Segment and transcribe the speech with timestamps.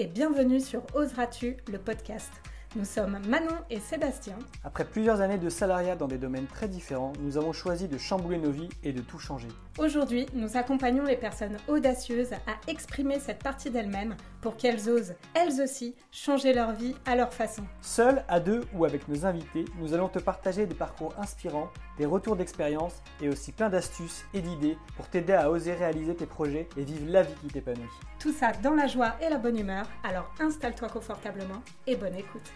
[0.00, 2.32] et bienvenue sur Oseras-tu, le podcast.
[2.74, 4.38] Nous sommes Manon et Sébastien.
[4.64, 8.38] Après plusieurs années de salariat dans des domaines très différents, nous avons choisi de chambouler
[8.38, 9.48] nos vies et de tout changer.
[9.78, 15.60] Aujourd'hui, nous accompagnons les personnes audacieuses à exprimer cette partie d'elles-mêmes pour qu'elles osent, elles
[15.60, 17.64] aussi, changer leur vie à leur façon.
[17.82, 21.68] Seuls, à deux ou avec nos invités, nous allons te partager des parcours inspirants,
[22.00, 26.24] des retours d'expérience et aussi plein d'astuces et d'idées pour t'aider à oser réaliser tes
[26.24, 27.84] projets et vivre la vie qui t'épanouit.
[28.18, 32.50] Tout ça dans la joie et la bonne humeur, alors installe-toi confortablement et bonne écoute.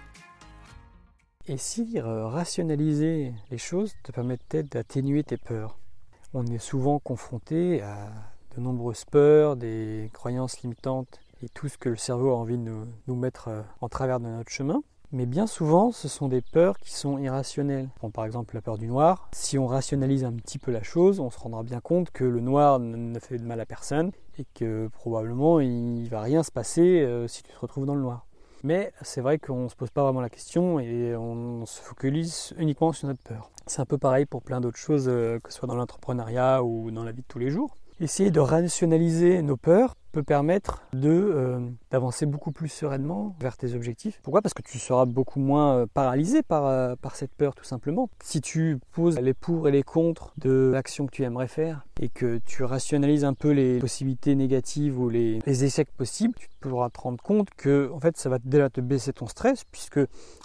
[1.47, 5.77] Et si euh, rationaliser les choses te permettait d'atténuer tes peurs?
[6.33, 8.09] On est souvent confronté à
[8.57, 12.63] de nombreuses peurs, des croyances limitantes et tout ce que le cerveau a envie de
[13.07, 14.83] nous, mettre euh, en travers de notre chemin.
[15.15, 17.89] Mais bien souvent, ce sont des peurs qui sont irrationnelles.
[18.13, 19.29] par exemple, la peur du noir.
[19.31, 22.41] Si on rationalise un petit peu la chose, on se rendra bien compte que le
[22.41, 27.03] noir ne fait de mal à personne et que probablement il va rien se passer
[27.03, 28.27] euh, si tu te retrouves dans le noir.
[28.65, 32.53] Mais c'est vrai qu'on ne se pose pas vraiment la question et on se focalise
[32.59, 33.53] uniquement sur notre peur.
[33.69, 36.91] C'est un peu pareil pour plein d'autres choses, euh, que ce soit dans l'entrepreneuriat ou
[36.91, 37.77] dans la vie de tous les jours.
[38.01, 43.75] Essayer de rationaliser nos peurs peut permettre de euh, d'avancer beaucoup plus sereinement vers tes
[43.75, 44.21] objectifs.
[44.23, 44.43] Pourquoi?
[44.43, 48.09] Parce que tu seras beaucoup moins euh, paralysé par, euh, par cette peur tout simplement.
[48.23, 52.09] Si tu poses les pour et les contre de l'action que tu aimerais faire et
[52.09, 56.91] que tu rationalises un peu les possibilités négatives ou les, les échecs possibles, tu pourras
[56.91, 60.01] te rendre compte que en fait ça va déjà te baisser ton stress puisque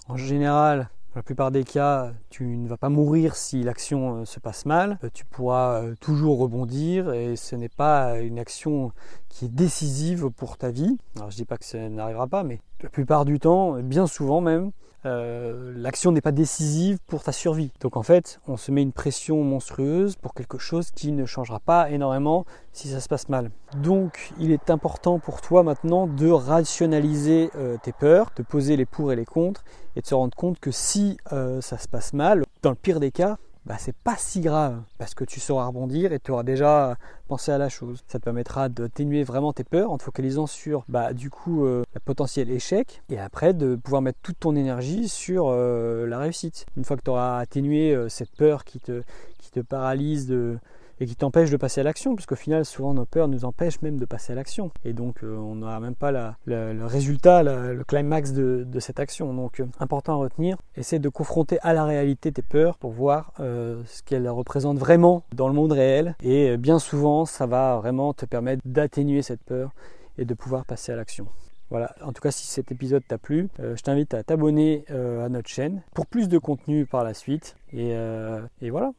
[0.07, 0.89] en général
[1.19, 4.97] la plupart des cas, tu ne vas pas mourir si l'action euh, se passe mal.
[5.03, 8.93] Euh, tu pourras euh, toujours rebondir et ce n'est pas une action
[9.27, 10.97] qui est décisive pour ta vie.
[11.17, 14.39] Alors je dis pas que ça n'arrivera pas, mais la plupart du temps, bien souvent
[14.39, 14.71] même,
[15.05, 17.71] euh, l'action n'est pas décisive pour ta survie.
[17.79, 21.59] Donc en fait, on se met une pression monstrueuse pour quelque chose qui ne changera
[21.59, 23.51] pas énormément si ça se passe mal.
[23.77, 28.85] Donc il est important pour toi maintenant de rationaliser euh, tes peurs, de poser les
[28.85, 29.63] pour et les contre
[29.95, 32.99] et de se rendre compte que si euh, ça se passe mal, dans le pire
[32.99, 36.43] des cas, bah, c'est pas si grave parce que tu sauras rebondir et tu auras
[36.43, 36.97] déjà
[37.27, 38.03] pensé à la chose.
[38.07, 41.83] Ça te permettra d'atténuer vraiment tes peurs en te focalisant sur bah, du coup euh,
[41.93, 46.65] le potentiel échec et après de pouvoir mettre toute ton énergie sur euh, la réussite.
[46.77, 49.03] Une fois que tu auras atténué euh, cette peur qui te,
[49.37, 50.57] qui te paralyse de,
[50.99, 53.97] et qui t'empêche de passer à l'action, puisqu'au final, souvent nos peurs nous empêchent même
[53.97, 54.71] de passer à l'action.
[54.83, 56.11] Et donc, euh, on n'aura même pas
[56.45, 59.33] le résultat, le climax de, cette action.
[59.33, 63.33] Donc, euh, important à retenir, essaie de confronter à la réalité tes peurs pour voir
[63.39, 66.15] euh, ce qu'elles représentent vraiment dans le monde réel.
[66.21, 69.71] Et bien souvent, ça va vraiment te permettre d'atténuer cette peur
[70.17, 71.27] et de pouvoir passer à l'action.
[71.69, 75.49] Voilà, en tout cas si cet épisode t'a plu, je t'invite à t'abonner à notre
[75.49, 77.55] chaîne pour plus de contenu par la suite.
[77.71, 78.91] et voilà,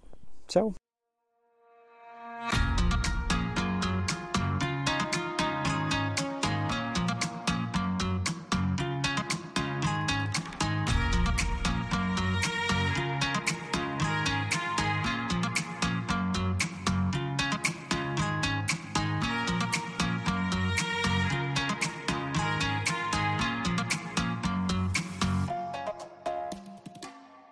[0.46, 0.72] ciao